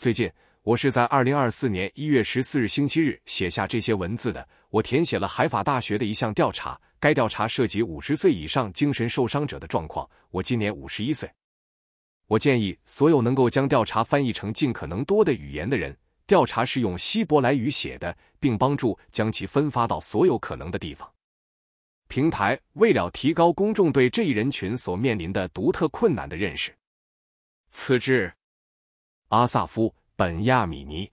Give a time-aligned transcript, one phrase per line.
[0.00, 4.48] 最近，我是在二零二四年一月十四日星期日写下这些文字的。
[4.70, 10.08] 我填写了海法大学的一项调查，该调查涉及五十岁以上精神受伤者的状况。
[10.30, 11.30] 我今年五十一岁。
[12.28, 15.94] 我建议所有能够将调查翻译成尽可能多的语言的人，
[16.26, 21.06] 调查是用希伯来语写的，并帮助将其分发到所有可能的地方。
[22.08, 26.74] 平台为了提高公众对这一人群所面临的独特困难的认识。
[27.68, 28.32] 此致，
[29.30, 31.12] 阿萨夫·本亚米尼。